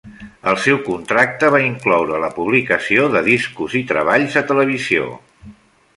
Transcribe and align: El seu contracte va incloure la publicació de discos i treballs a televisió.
El 0.51 0.55
seu 0.61 0.79
contracte 0.87 1.51
va 1.57 1.59
incloure 1.65 2.21
la 2.25 2.31
publicació 2.39 3.07
de 3.17 3.23
discos 3.31 3.79
i 3.81 3.85
treballs 3.93 4.43
a 4.43 4.47
televisió. 4.53 5.07